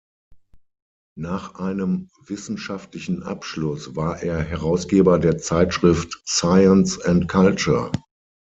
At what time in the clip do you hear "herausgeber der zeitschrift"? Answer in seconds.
4.41-6.23